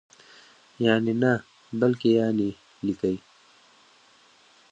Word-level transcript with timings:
یعني 0.85 1.13
نه 1.23 1.33
بلکې 1.79 2.09
یانې 2.17 2.49
لیکئ! 2.85 3.15